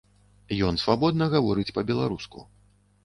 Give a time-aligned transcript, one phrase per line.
[0.67, 2.39] Ён свабодна гаворыць па-беларуску.